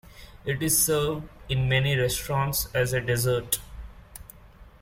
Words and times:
It 0.45 0.63
is 0.63 0.83
served 0.83 1.29
in 1.47 1.69
many 1.69 1.95
restaurants 1.95 2.67
as 2.73 2.91
a 2.91 2.99
dessert. 3.01 3.59